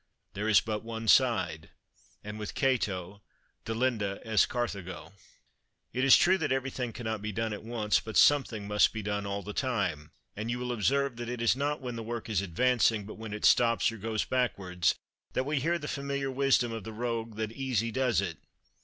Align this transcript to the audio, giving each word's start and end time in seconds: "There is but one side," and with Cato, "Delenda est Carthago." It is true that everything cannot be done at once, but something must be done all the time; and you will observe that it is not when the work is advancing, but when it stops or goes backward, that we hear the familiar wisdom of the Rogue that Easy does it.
"There 0.33 0.49
is 0.49 0.61
but 0.61 0.83
one 0.83 1.07
side," 1.07 1.69
and 2.23 2.39
with 2.39 2.55
Cato, 2.55 3.21
"Delenda 3.65 4.19
est 4.25 4.49
Carthago." 4.49 5.13
It 5.93 6.03
is 6.03 6.17
true 6.17 6.39
that 6.39 6.51
everything 6.51 6.91
cannot 6.91 7.21
be 7.21 7.31
done 7.31 7.53
at 7.53 7.61
once, 7.63 7.99
but 7.99 8.17
something 8.17 8.67
must 8.67 8.93
be 8.93 9.03
done 9.03 9.27
all 9.27 9.43
the 9.43 9.53
time; 9.53 10.11
and 10.35 10.49
you 10.49 10.57
will 10.57 10.71
observe 10.71 11.17
that 11.17 11.29
it 11.29 11.39
is 11.39 11.55
not 11.55 11.81
when 11.81 11.97
the 11.97 12.01
work 12.01 12.29
is 12.29 12.41
advancing, 12.41 13.05
but 13.05 13.19
when 13.19 13.31
it 13.31 13.45
stops 13.45 13.91
or 13.91 13.97
goes 13.97 14.25
backward, 14.25 14.91
that 15.33 15.45
we 15.45 15.59
hear 15.59 15.77
the 15.77 15.87
familiar 15.87 16.31
wisdom 16.31 16.71
of 16.71 16.83
the 16.83 16.93
Rogue 16.93 17.35
that 17.35 17.51
Easy 17.51 17.91
does 17.91 18.21
it. 18.21 18.39